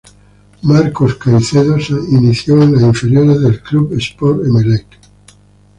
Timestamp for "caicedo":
1.13-1.79